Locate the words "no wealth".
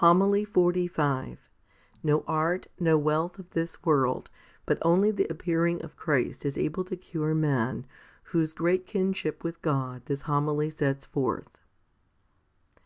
2.78-3.38